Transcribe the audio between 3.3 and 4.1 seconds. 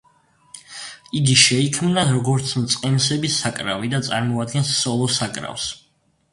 საკრავი და